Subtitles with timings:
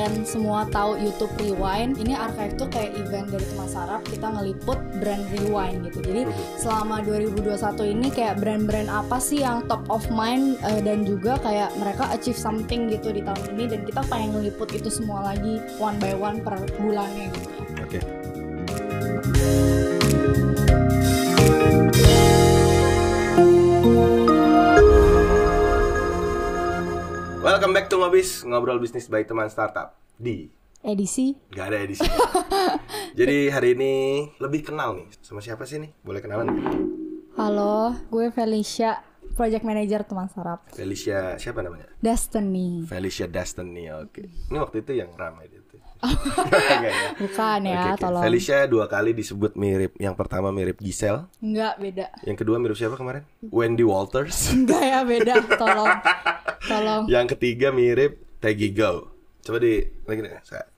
[0.00, 4.80] kalian semua tahu YouTube Rewind, ini Archive tuh kayak event dari teman sarap kita ngeliput
[4.96, 6.00] brand Rewind gitu.
[6.00, 6.24] Jadi
[6.56, 7.52] selama 2021
[7.84, 12.40] ini kayak brand-brand apa sih yang top of mind eh, dan juga kayak mereka achieve
[12.40, 16.40] something gitu di tahun ini dan kita pengen ngeliput itu semua lagi one by one
[16.40, 17.48] per bulannya gitu.
[17.84, 18.00] Oke.
[27.60, 30.48] Welcome back to Ngobis, ngobrol bisnis by teman startup di
[30.80, 32.08] Edisi Gak ada edisi.
[33.20, 33.92] Jadi hari ini
[34.40, 35.92] lebih kenal nih sama siapa sih nih?
[36.00, 36.48] Boleh kenalan?
[37.36, 39.04] Halo, gue Felicia,
[39.36, 40.72] project manager teman sarap.
[40.72, 41.84] Felicia siapa namanya?
[42.00, 42.88] Destiny.
[42.88, 43.92] Felicia Destiny.
[43.92, 44.24] Oke.
[44.48, 45.69] Ini waktu itu yang ramai itu.
[47.16, 48.00] Bukan ya, Oke, oke.
[48.00, 48.22] tolong.
[48.22, 49.92] Felicia dua kali disebut mirip.
[49.96, 52.06] Yang pertama mirip Giselle, Enggak beda.
[52.24, 53.22] yang kedua mirip siapa kemarin?
[53.44, 54.50] Wendy Walters.
[54.50, 55.90] Enggak ya beda, tolong.
[56.62, 57.02] Tolong.
[57.06, 59.12] Yang ketiga mirip Peggy Go.
[59.40, 60.32] Coba di lagi nih.
[60.32, 60.68] eh.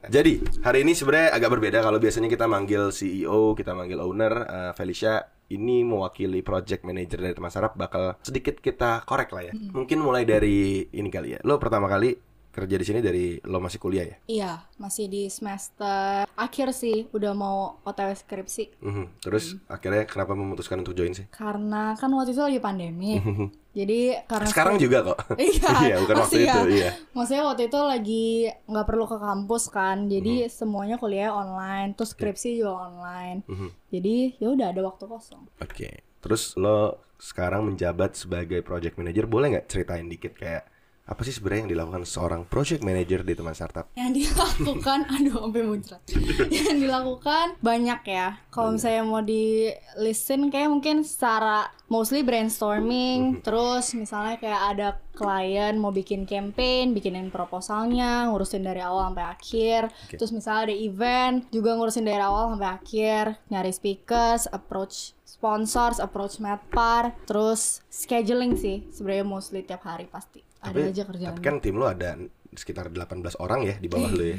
[0.00, 4.32] Jadi hari ini sebenarnya agak berbeda kalau biasanya kita manggil CEO, kita manggil owner.
[4.48, 9.52] Eh, Felicia ini mewakili project manager dari teman sarap bakal sedikit kita korek lah ya.
[9.52, 11.38] Mungkin mulai dari ini kali ya.
[11.42, 12.14] Lo pertama kali
[12.50, 14.16] kerja di sini dari lo masih kuliah ya?
[14.26, 18.64] Iya, masih di semester akhir sih, udah mau OTW skripsi.
[18.78, 19.22] Mhm.
[19.22, 21.30] Terus akhirnya kenapa memutuskan untuk join sih?
[21.30, 23.22] Karena kan waktu itu lagi pandemi.
[23.70, 25.18] Jadi karena Sekarang juga kok.
[25.86, 26.50] Iya, bukan waktu masih itu.
[26.50, 26.66] ya.
[26.66, 26.90] Iya.
[27.14, 28.26] Maksudnya waktu itu lagi
[28.66, 30.50] nggak perlu ke kampus kan, jadi Mhm.
[30.50, 33.46] semuanya kuliah online, terus skripsi juga online.
[33.46, 33.68] Mhm.
[33.90, 35.46] Jadi ya udah ada waktu kosong.
[35.56, 36.02] Oke.
[36.20, 40.66] Terus lo sekarang menjabat sebagai project manager, boleh nggak ceritain dikit kayak
[41.10, 43.90] apa sih sebenarnya yang dilakukan seorang project manager di teman startup?
[43.98, 46.00] Yang dilakukan, aduh sampai muncrat.
[46.46, 48.38] yang dilakukan banyak ya.
[48.54, 55.74] Kalau misalnya mau di listin kayak mungkin secara mostly brainstorming, terus misalnya kayak ada klien
[55.74, 59.80] mau bikin campaign, bikinin proposalnya, ngurusin dari awal sampai akhir.
[60.14, 66.38] Terus misalnya ada event, juga ngurusin dari awal sampai akhir, nyari speakers, approach sponsors, approach
[66.38, 70.49] medpar, terus scheduling sih sebenarnya mostly tiap hari pasti.
[70.60, 71.28] Ada aja kerjaan.
[71.32, 74.38] tapi kan tim lo ada sekitar 18 orang ya di bawah lo ya.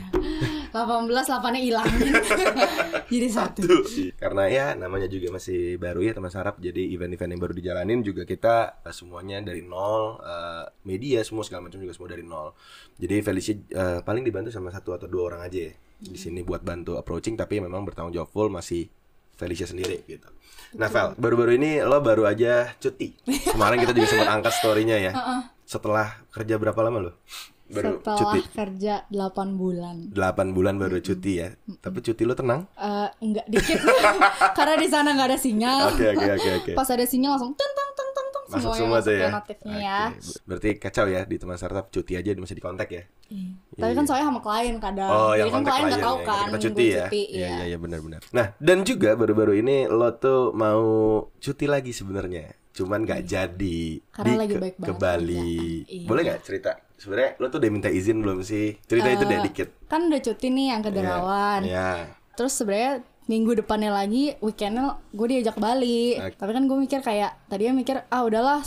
[0.71, 1.87] 18 8 hilang
[3.11, 3.83] jadi satu Tuh.
[4.15, 8.23] Karena ya namanya juga masih baru ya teman sarap, jadi event-event yang baru dijalanin juga
[8.23, 12.55] kita eh, semuanya dari nol, eh, media semua segala macam juga semua dari nol.
[12.99, 16.65] Jadi Felicia eh, paling dibantu sama satu atau dua orang aja ya di sini buat
[16.65, 18.89] bantu approaching, tapi memang bertanggung jawab full masih
[19.35, 20.29] Felicia sendiri gitu.
[20.77, 23.11] Nah Vel, baru-baru ini lo baru aja cuti.
[23.53, 25.11] Kemarin kita juga sempat angkat story-nya ya.
[25.71, 27.11] Setelah kerja berapa lama lo?
[27.65, 28.39] Baru setelah cuti.
[28.51, 31.55] kerja 8 bulan 8 bulan baru cuti ya.
[31.79, 32.67] Tapi cuti lo tenang?
[32.75, 33.79] Eh enggak dikit
[34.59, 36.71] karena di sana nggak ada sinyal Oke oke oke oke.
[36.75, 39.31] pas ada sinyal langsung teng teng teng teng teng Masuk semua tuh ya.
[39.31, 39.99] notifnya ya.
[40.43, 43.03] Berarti kacau ya di teman startup cuti aja masih di kontak ya.
[43.31, 43.55] Iya.
[43.79, 46.27] tapi kan soalnya sama klien kadang Oh, jadi yang kan kontak klien nggak tahu ya.
[46.27, 47.05] kan Kita cuti ya.
[47.07, 47.47] cuti, Iya iya.
[47.47, 48.21] iya iya benar-benar.
[48.29, 50.83] Nah, dan juga baru-baru ini lo tuh mau
[51.37, 52.51] cuti lagi sebenarnya.
[52.71, 54.09] Cuman nggak jadi Iya.
[54.09, 55.57] Karena di lagi ke, baik ke Bali.
[55.83, 56.07] Iya.
[56.07, 56.71] Boleh nggak cerita?
[56.93, 58.77] Sebenarnya lo tuh udah minta izin belum sih?
[58.81, 59.69] Cerita itu deh Eh, dikit.
[59.85, 62.07] kan udah cuti nih yang ke Derawan Iya.
[62.31, 62.93] terus sebenarnya
[63.23, 66.35] minggu depannya lagi weekendnya gue diajak Bali Oke.
[66.35, 68.59] tapi kan gue mikir kayak tadinya mikir ah udahlah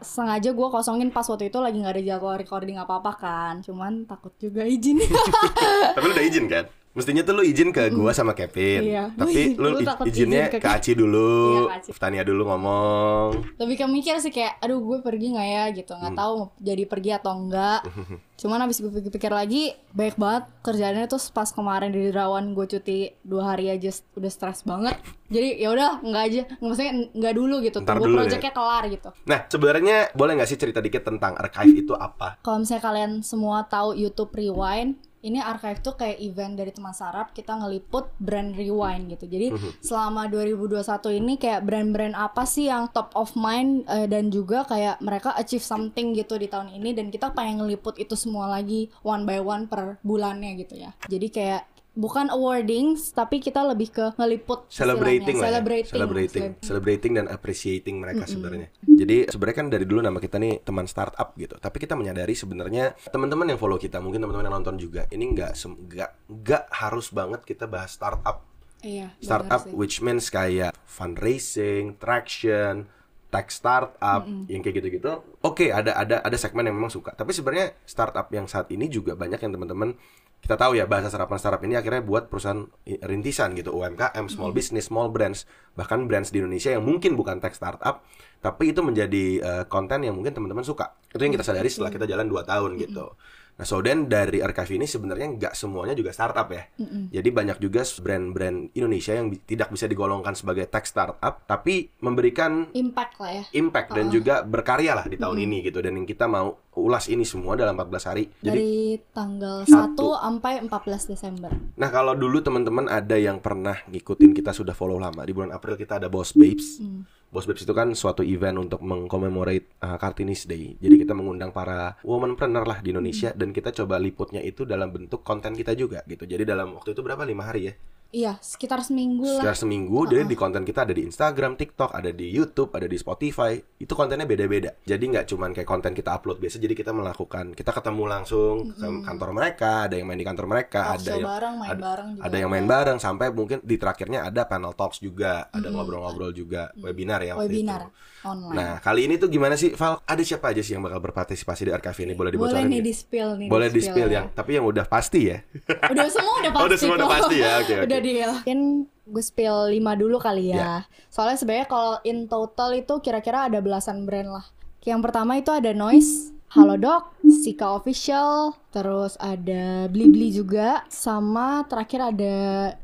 [0.00, 4.04] sengaja gue kosongin pas waktu itu lagi nggak ada jadwal recording apa apa kan cuman
[4.04, 5.00] takut juga izin
[5.96, 6.64] Tapi lu udah izin kan?
[6.96, 8.80] Mestinya tuh lu izin ke gua sama Kevin.
[8.82, 9.04] Iya.
[9.12, 11.28] Tapi lu, Lu takut izinnya izin ke- ke Aci dulu.
[11.28, 11.90] Iya, ke Aci.
[11.94, 13.28] Tania dulu ngomong.
[13.56, 16.82] lebih ke mikir sih kayak aduh gue pergi nggak ya gitu nggak tahu mau jadi
[16.84, 17.80] pergi atau enggak
[18.36, 22.96] cuman habis gue pikir-pikir lagi baik banget kerjaannya tuh pas kemarin di Derawan gue cuti
[23.22, 24.96] dua hari aja udah stres banget
[25.26, 28.20] jadi ya udah nggak aja maksudnya nggak dulu gitu Ntar tunggu dulu ya.
[28.22, 32.36] projectnya kelar gitu Nah, sebenarnya boleh nggak sih cerita dikit tentang archive itu apa?
[32.38, 37.34] kalau misalnya kalian semua tahu YouTube Rewind ini archive tuh kayak event dari teman sarap
[37.34, 39.26] kita ngeliput brand Rewind gitu.
[39.26, 39.50] Jadi
[39.82, 45.02] selama 2021 ini kayak brand-brand apa sih yang top of mind eh, dan juga kayak
[45.02, 49.26] mereka achieve something gitu di tahun ini dan kita pengen ngeliput itu semua lagi one
[49.26, 50.94] by one per bulannya gitu ya.
[51.10, 55.52] Jadi kayak bukan awardings tapi kita lebih ke ngeliput Celebrating lah ya.
[55.56, 58.68] celebrating celebrating, Celeb- celebrating dan appreciating mereka sebenarnya.
[58.84, 61.56] Jadi sebenarnya kan dari dulu nama kita nih teman startup gitu.
[61.56, 65.56] Tapi kita menyadari sebenarnya teman-teman yang follow kita, mungkin teman-teman yang nonton juga, ini nggak
[65.56, 68.44] nggak nggak harus banget kita bahas startup.
[68.84, 72.86] iya Startup which means kayak fundraising, traction,
[73.26, 75.24] tech startup, yang kayak gitu-gitu.
[75.42, 77.16] Oke, ada ada ada segmen yang memang suka.
[77.16, 79.96] Tapi sebenarnya startup yang saat ini juga banyak yang teman-teman
[80.40, 84.86] kita tahu ya bahasa sarapan startup ini akhirnya buat perusahaan rintisan gitu UMKM, small business,
[84.92, 85.42] small brands,
[85.74, 88.06] bahkan brands di Indonesia yang mungkin bukan tech startup,
[88.38, 90.94] tapi itu menjadi eh, konten yang mungkin teman-teman suka.
[91.10, 93.18] Itu yang kita sadari setelah kita jalan 2 tahun gitu.
[93.56, 96.68] Nah, so then dari archive ini sebenarnya nggak semuanya juga startup ya.
[97.10, 102.68] Jadi banyak juga brand-brand Indonesia yang bi- tidak bisa digolongkan sebagai tech startup, tapi memberikan
[102.70, 103.42] Impact lah ya.
[103.52, 105.80] impact dan juga berkarya lah di tahun ini gitu.
[105.80, 108.28] Dan yang kita mau ulas ini semua dalam 14 hari.
[108.36, 108.72] Jadi Dari
[109.10, 110.12] tanggal Satu.
[110.12, 111.50] 1 sampai 14 Desember.
[111.74, 115.74] Nah kalau dulu teman-teman ada yang pernah ngikutin kita sudah follow lama di bulan April
[115.74, 116.76] kita ada Boss Babes.
[116.76, 120.78] Boss Babes itu kan suatu event untuk mengcommemorate uh, Kartini's Day.
[120.78, 125.20] Jadi kita mengundang para womanpreneur lah di Indonesia dan kita coba liputnya itu dalam bentuk
[125.26, 126.24] konten kita juga gitu.
[126.24, 127.74] Jadi dalam waktu itu berapa lima hari ya?
[128.06, 129.42] Iya, sekitar seminggu lah.
[129.42, 132.96] Sekitar seminggu, jadi di konten kita ada di Instagram, TikTok, ada di YouTube, ada di
[132.96, 133.58] Spotify.
[133.76, 134.72] Itu kontennya beda-beda.
[134.80, 136.56] Jadi nggak cuman kayak konten kita upload biasa.
[136.56, 140.80] Jadi kita melakukan, kita ketemu langsung ke kantor mereka, ada yang main di kantor mereka,
[140.86, 142.22] Talk ada yang bareng, main ada, bareng juga.
[142.24, 146.70] ada yang main bareng sampai mungkin di terakhirnya ada panel talks juga, ada ngobrol-ngobrol juga,
[146.78, 148.24] webinar ya waktu webinar itu.
[148.24, 148.54] online.
[148.54, 150.00] Nah, kali ini tuh gimana sih, Val?
[150.02, 152.14] Ada siapa aja sih yang bakal berpartisipasi di archive ini?
[152.14, 152.86] Boleh Boleh dibocorin nih nggak?
[152.86, 153.48] di spill nih.
[153.50, 154.22] Boleh di spill ya.
[154.24, 155.42] ya, tapi yang udah pasti ya.
[155.90, 156.62] Udah semua udah pasti.
[156.66, 157.52] Oh, udah semua udah pasti ya?
[157.60, 157.86] Oke, oke.
[157.86, 158.32] Udah deal.
[158.42, 160.58] Mungkin gue spill 5 dulu kali ya.
[160.58, 160.74] Ya.
[161.10, 164.46] Soalnya sebenarnya kalau in total itu kira-kira ada belasan brand lah.
[164.86, 172.36] Yang pertama itu ada Noise, Halodoc, Sika Official, terus ada Blibli juga, sama terakhir ada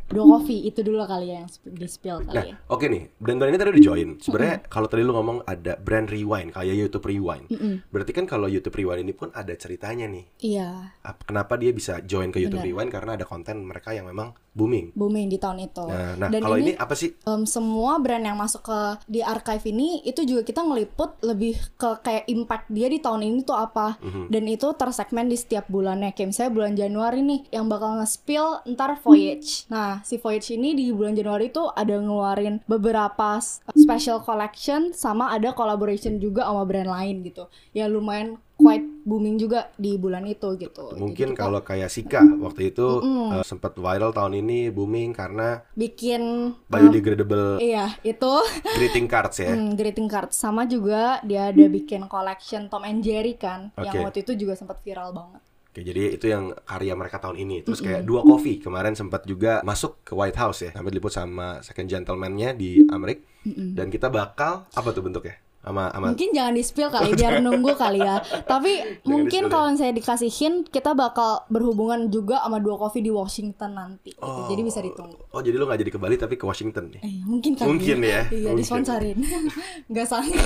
[0.08, 0.66] Do Coffee.
[0.66, 2.54] Itu dulu kali ya yang di spill kali Nah, ya.
[2.66, 4.08] oke nih, brand-brand ini tadi udah join.
[4.18, 7.46] Sebenarnya kalau tadi lu ngomong ada brand rewind kayak YouTube Rewind.
[7.88, 10.24] Berarti kan kalau YouTube Rewind ini pun ada ceritanya nih.
[10.38, 10.68] Iya,
[11.00, 12.82] Ap- Kenapa dia bisa join ke YouTube Benar.
[12.82, 14.92] Rewind karena ada konten mereka yang memang booming.
[14.92, 15.86] booming di tahun itu.
[15.86, 17.16] Nah, nah Dan kalau ini, ini apa sih?
[17.24, 18.78] um, semua brand yang masuk ke
[19.08, 23.38] di archive ini itu juga kita ngeliput lebih ke kayak impact dia di tahun ini
[23.42, 23.96] tuh apa.
[24.02, 24.28] Mhm.
[24.32, 26.10] dan itu tersegmen di setiap bulannya.
[26.12, 29.66] Kayak misalnya bulan Januari nih yang bakal nge-spill ntar Voyage.
[29.72, 33.38] Nah si Voyage ini di bulan Januari itu ada ngeluarin beberapa
[33.76, 37.46] special collection sama ada collaboration juga sama brand lain gitu.
[37.72, 42.22] Yang lumayan quite booming juga di bulan itu gitu Mungkin Jadi kita kalau kayak Sika
[42.38, 48.32] waktu itu eh, sempat viral tahun ini booming karena bikin biodegradable iya itu
[48.78, 49.52] greeting cards ya.
[49.52, 54.04] Hmm, greeting card sama juga dia ada bikin collection Tom and Jerry kan yang Oke.
[54.06, 55.42] waktu itu juga sempat viral banget.
[55.72, 57.64] Oke, jadi itu yang karya mereka tahun ini.
[57.64, 61.64] Terus kayak dua coffee kemarin sempat juga masuk ke White House ya, sampai diliput sama
[61.64, 63.24] second gentleman-nya di Amerika.
[63.48, 65.40] Dan kita bakal apa tuh bentuknya?
[65.62, 68.18] Sama sama Mungkin jangan di spill kali biar nunggu kali ya.
[68.42, 68.72] Tapi
[69.04, 69.52] mungkin di-spill ya.
[69.52, 74.10] kalau saya dikasihin kita bakal berhubungan juga sama dua coffee di Washington nanti.
[74.10, 74.20] gitu.
[74.20, 74.46] Oh.
[74.46, 75.22] Jadi bisa ditunggu.
[75.28, 77.00] Oh, jadi lu nggak jadi ke Bali tapi ke Washington nih.
[77.00, 78.58] Eh, mungkin kali Mungkin ya, Iya, mungkin.
[78.58, 79.18] disponsorin.
[79.88, 80.42] Enggak sanggup.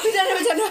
[0.00, 0.66] bercanda bercanda.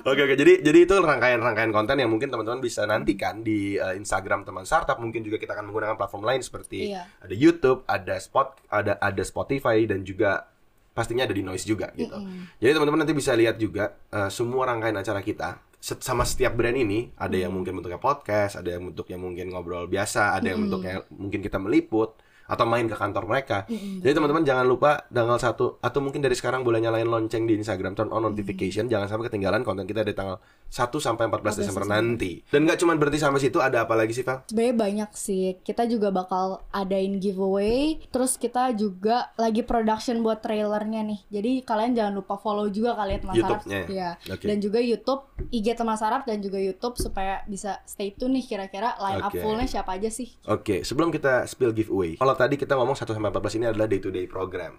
[0.00, 4.40] Oke oke jadi jadi itu rangkaian-rangkaian konten yang mungkin teman-teman bisa nantikan di uh, Instagram
[4.40, 7.04] teman startup mungkin juga kita akan menggunakan platform lain seperti Iya.
[7.20, 10.48] ada YouTube, ada Spot, ada ada Spotify dan juga
[10.90, 12.16] pastinya ada di Noise juga gitu.
[12.58, 17.08] Jadi teman-teman nanti bisa lihat juga uh, semua rangkaian acara kita sama setiap brand ini
[17.16, 21.40] ada yang mungkin bentuknya podcast, ada yang bentuknya mungkin ngobrol biasa, ada yang bentuknya mungkin
[21.40, 22.20] kita meliput
[22.50, 23.64] atau main ke kantor mereka.
[24.02, 27.94] Jadi teman-teman jangan lupa tanggal 1 atau mungkin dari sekarang boleh nyalain lonceng di Instagram
[27.94, 32.46] turn on notification jangan sampai ketinggalan konten kita dari tanggal 1 sampai 14 Desember nanti.
[32.46, 34.46] Dan nggak cuma berhenti sampai situ ada apa lagi sih, Val?
[34.46, 35.58] Sebenarnya banyak sih.
[35.66, 37.98] Kita juga bakal adain giveaway.
[38.14, 41.20] Terus kita juga lagi production buat trailernya nih.
[41.28, 43.42] Jadi kalian jangan lupa follow juga kali ya teman sarap.
[43.42, 43.80] YouTube-nya.
[43.90, 44.10] Iya.
[44.30, 44.44] Oke.
[44.46, 48.94] Dan juga YouTube IG teman sarap dan juga YouTube supaya bisa stay tune nih kira-kira
[49.02, 49.42] line up Oke.
[49.42, 50.38] fullnya siapa aja sih.
[50.46, 52.14] Oke, sebelum kita spill giveaway.
[52.14, 54.78] Kalau tadi kita ngomong 1 sampai 14 ini adalah day to day program.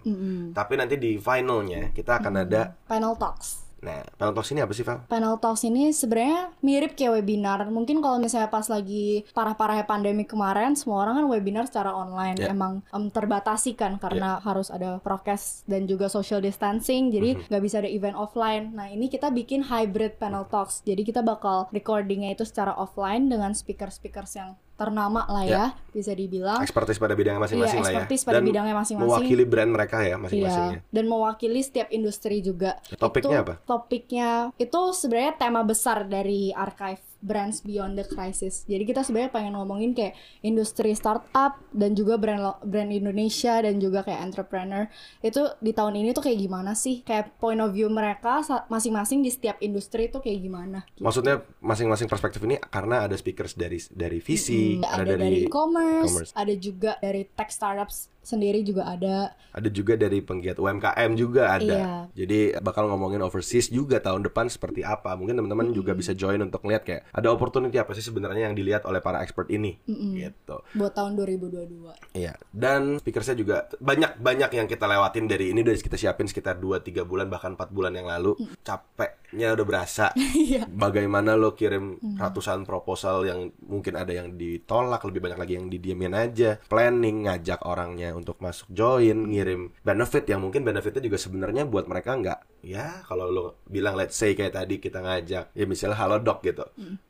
[0.56, 3.71] Tapi nanti di finalnya kita akan ada Panel talks.
[3.82, 5.02] Nah, panel talks ini apa sih, Val?
[5.10, 7.66] Panel talks ini sebenarnya mirip kayak webinar.
[7.66, 12.38] Mungkin kalau misalnya pas lagi parah-parahnya pandemi kemarin, semua orang kan webinar secara online.
[12.38, 12.54] Ya.
[12.54, 17.10] Emang em, terbatasi kan karena harus ada prokes dan juga social distancing.
[17.10, 17.50] Jadi Mhm.
[17.50, 18.70] nggak bisa ada event offline.
[18.70, 20.86] Nah ini kita bikin hybrid panel talks.
[20.86, 26.64] Jadi kita bakal recordingnya itu secara offline dengan speaker-speakers yang ternama lah ya, bisa dibilang.
[26.64, 27.96] Expertise pada bidangnya masing-masing Iya, lah ya.
[28.02, 29.08] expertise pada Dan bidangnya masing-masing.
[29.12, 30.80] Mewakili brand mereka ya masing-masingnya.
[30.80, 32.80] Iya, dan mewakili setiap industri juga.
[32.96, 33.54] Topiknya Itu- apa?
[33.62, 38.66] Topiknya itu sebenarnya tema besar dari archive Brands Beyond the Crisis.
[38.66, 44.02] Jadi kita sebenarnya pengen ngomongin kayak industri startup dan juga brand brand Indonesia dan juga
[44.02, 44.90] kayak entrepreneur
[45.22, 47.06] itu di tahun ini tuh kayak gimana sih?
[47.06, 50.82] Kayak point of view mereka masing-masing di setiap industri itu kayak gimana?
[50.92, 51.02] gitu.
[51.06, 56.32] Maksudnya masing-masing perspektif ini karena ada speakers dari dari visi, ada, ada, dari e-commerce, e-commerce.
[56.34, 59.34] ada juga dari tech startups sendiri juga ada.
[59.52, 61.60] ada juga dari penggiat UMKM juga ada.
[61.60, 61.92] Iya.
[62.16, 65.12] Jadi bakal ngomongin overseas juga tahun depan seperti apa.
[65.18, 68.88] Mungkin teman-teman juga bisa join untuk ngeliat kayak ada opportunity apa sih sebenarnya yang dilihat
[68.88, 69.76] oleh para expert ini
[70.16, 70.64] gitu.
[70.72, 72.16] buat tahun 2022.
[72.16, 72.38] Iya.
[72.48, 76.80] Dan speakersnya juga banyak banyak yang kita lewatin dari ini dari kita siapin sekitar 2
[76.80, 78.38] 3 bulan bahkan 4 bulan yang lalu.
[78.64, 80.06] Capek capeknya udah berasa.
[80.42, 80.66] Iya.
[80.68, 86.12] Bagaimana lo kirim ratusan proposal yang mungkin ada yang ditolak, lebih banyak lagi yang didiemin
[86.12, 86.58] aja.
[86.66, 92.18] Planning ngajak orangnya untuk masuk join, ngirim benefit yang mungkin benefitnya juga sebenarnya buat mereka
[92.18, 96.46] nggak ya kalau lo bilang let's say kayak tadi kita ngajak ya misalnya halo dok
[96.46, 96.62] gitu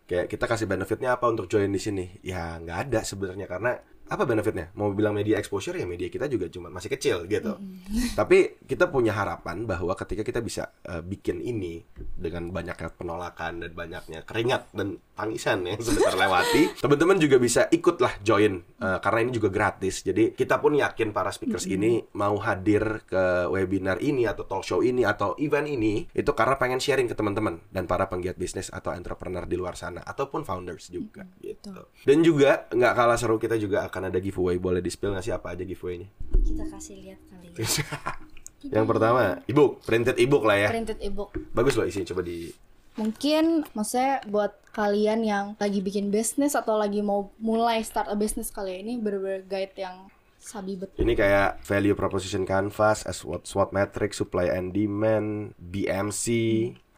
[0.09, 3.77] kayak kita kasih benefitnya apa untuk join di sini ya nggak ada sebenarnya karena
[4.13, 4.69] apa benefitnya?
[4.77, 7.57] Mau bilang media exposure ya media kita juga cuma masih kecil gitu.
[8.19, 11.81] Tapi kita punya harapan bahwa ketika kita bisa eh, bikin ini
[12.23, 18.15] dengan banyaknya penolakan dan banyaknya keringat dan tangisan yang sudah terlewati, teman-teman juga bisa ikutlah
[18.23, 20.03] join Eh, karena ini juga gratis.
[20.03, 24.83] Jadi kita pun yakin para speakers ini mau hadir ke webinar ini atau talk show
[24.83, 28.91] ini atau event ini itu karena pengen sharing ke teman-teman dan para penggiat bisnis atau
[28.91, 31.95] entrepreneur di luar sana ataupun founders juga gitu.
[32.03, 34.59] Dan juga nggak kalah seru kita juga akan ada giveaway.
[34.59, 36.11] Boleh di-spill nggak sih apa aja giveaway-nya?
[36.43, 37.63] Kita kasih lihat kali ya.
[38.71, 40.69] Yang pertama, ebook, printed ebook lah ya.
[40.71, 41.35] Printed ebook.
[41.51, 42.53] Bagus loh isinya coba di
[42.93, 48.53] Mungkin maksudnya buat kalian yang lagi bikin bisnis atau lagi mau mulai start a business
[48.53, 51.01] kali ya, ini bener-bener guide yang sabi betul.
[51.01, 56.27] Ini kayak value proposition canvas, as SWOT, SWOT metric, supply and demand, BMC,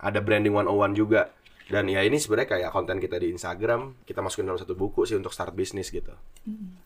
[0.02, 1.30] ada branding 101 juga.
[1.64, 5.16] Dan ya ini sebenarnya kayak konten kita di Instagram, kita masukin dalam satu buku sih
[5.16, 6.12] untuk start bisnis gitu.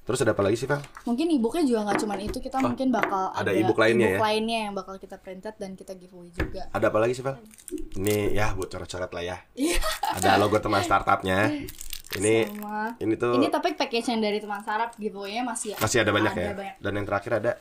[0.07, 0.79] Terus ada apa lagi sih, Val?
[1.03, 4.19] Mungkin ebooknya juga nggak cuman itu, kita mungkin bakal ada ada, ebook lainnya ya?
[4.23, 6.71] lainnya yang bakal kita printed dan kita giveaway juga.
[6.71, 7.43] Ada apa lagi sih, Val?
[7.99, 9.37] Ini ya buat coret-coret lah ya.
[9.59, 9.83] Iya.
[10.15, 11.51] Ada logo teman startupnya.
[12.09, 12.97] Ini Sama.
[13.05, 16.57] ini tuh Ini tapi package yang dari teman sarap giveaway-nya masih masih ada banyak ya.
[16.57, 16.77] banyak.
[16.81, 17.53] Dan yang terakhir ada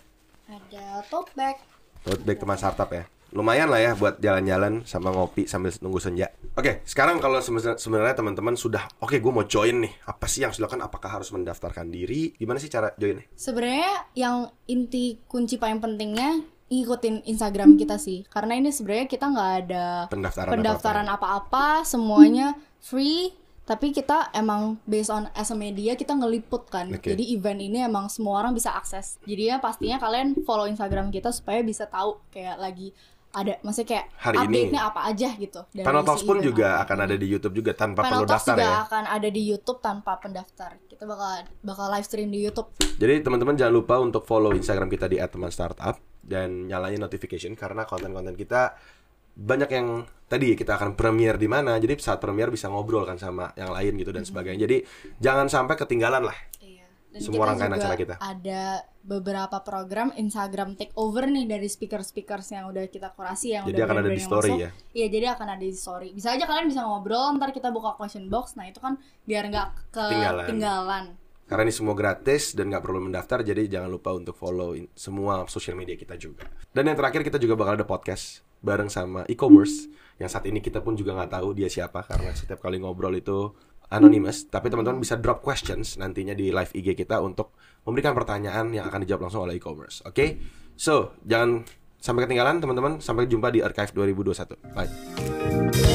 [0.47, 1.59] Ada tote bag.
[2.07, 3.03] Tote bag teman startup ya.
[3.35, 6.31] Lumayan lah ya buat jalan-jalan sama ngopi sambil nunggu senja.
[6.55, 9.93] Oke, sekarang kalau sebe- sebenarnya teman-teman sudah oke gue mau join nih.
[10.07, 10.81] Apa sih yang harus dilakukan?
[10.81, 12.31] Apakah harus mendaftarkan diri?
[12.39, 13.27] Gimana sih cara joinnya?
[13.35, 18.23] Sebenarnya yang inti kunci paling pentingnya ngikutin Instagram kita sih.
[18.27, 23.31] Karena ini sebenarnya kita nggak ada Pendaftaran pendaftaran apa-apa, semuanya free.
[23.67, 26.87] Tapi kita emang based on as a media kita ngeliput kan.
[26.87, 27.11] Oke.
[27.11, 29.19] Jadi event ini emang semua orang bisa akses.
[29.27, 32.95] Jadi ya pastinya kalian follow Instagram kita supaya bisa tahu kayak lagi
[33.35, 34.45] ada maksudnya kayak Hari ini.
[34.47, 35.61] update-nya apa aja gitu.
[35.75, 36.83] dari Panel Talks pun juga apa.
[36.87, 38.75] akan ada di YouTube juga tanpa Panel perlu Talks daftar juga ya.
[38.87, 40.69] akan ada di YouTube tanpa pendaftar.
[40.87, 41.29] Kita bakal
[41.61, 42.69] bakal live stream di YouTube.
[42.97, 48.33] Jadi teman-teman jangan lupa untuk follow Instagram kita di @teman_startup dan nyalain notification karena konten-konten
[48.33, 48.75] kita
[49.37, 49.87] banyak yang
[50.25, 51.77] tadi kita akan premiere di mana.
[51.77, 54.65] Jadi saat premiere bisa ngobrol kan sama yang lain gitu dan sebagainya.
[54.65, 54.77] Jadi
[55.21, 56.37] jangan sampai ketinggalan lah.
[57.17, 58.13] Dan Semua kita rangkaian juga acara kita.
[58.21, 58.63] Ada
[59.01, 63.97] beberapa program Instagram takeover nih dari speaker-speakers yang udah kita kurasi yang Jadi udah akan
[64.05, 64.61] ada di story masuk.
[64.61, 64.69] ya?
[64.93, 66.07] Iya, jadi akan ada di story.
[66.13, 68.53] Bisa aja kalian bisa ngobrol, ntar kita buka question box.
[68.53, 71.17] Nah, itu kan biar nggak Ketinggalan.
[71.47, 75.79] Karena ini semua gratis dan nggak perlu mendaftar, jadi jangan lupa untuk follow semua sosial
[75.79, 76.43] media kita juga.
[76.75, 80.81] Dan yang terakhir kita juga bakal ada podcast bareng sama e-commerce yang saat ini kita
[80.81, 83.53] pun juga nggak tahu dia siapa karena setiap kali ngobrol itu
[83.91, 84.47] anonymous.
[84.47, 87.55] Tapi teman-teman bisa drop questions nantinya di live IG kita untuk
[87.87, 90.03] memberikan pertanyaan yang akan dijawab langsung oleh e-commerce.
[90.03, 90.39] Oke,
[90.75, 91.63] so jangan
[91.97, 92.99] sampai ketinggalan teman-teman.
[92.99, 94.59] Sampai jumpa di archive 2021.
[94.75, 95.86] Bye.